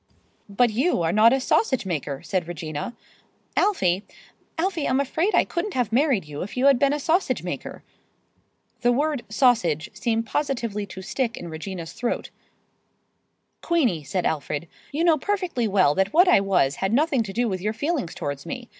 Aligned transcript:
"But 0.49 0.71
you 0.71 1.03
are 1.03 1.11
not 1.11 1.31
a 1.31 1.39
sausage 1.39 1.85
maker," 1.85 2.23
said 2.23 2.47
Regina. 2.47 2.95
"Alfie, 3.55 4.01
Alfie, 4.57 4.87
I'm 4.87 4.99
afraid 4.99 5.35
I 5.35 5.45
couldn't 5.45 5.75
have 5.75 5.91
married 5.91 6.25
you 6.25 6.41
if 6.41 6.57
you 6.57 6.65
had 6.65 6.79
been 6.79 6.91
a 6.91 6.99
sausage 6.99 7.43
maker." 7.43 7.83
The 8.81 8.91
word 8.91 9.23
"sausage" 9.29 9.91
seemed 9.93 10.25
positively 10.25 10.87
to 10.87 11.03
stick 11.03 11.37
in 11.37 11.49
Regina's 11.49 11.93
throat. 11.93 12.31
"Queenie," 13.61 14.03
said 14.03 14.25
Alfred, 14.25 14.67
"you 14.91 15.03
know 15.03 15.19
perfectly 15.19 15.67
well 15.67 15.93
that 15.93 16.11
what 16.13 16.27
I 16.27 16.39
was 16.39 16.77
had 16.77 16.93
nothing 16.93 17.21
to 17.21 17.31
do 17.31 17.47
with 17.47 17.61
your 17.61 17.71
feelings 17.73 18.15
towards 18.15 18.43
me. 18.43 18.69